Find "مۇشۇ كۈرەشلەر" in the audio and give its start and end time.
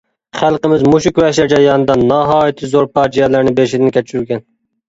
0.93-1.51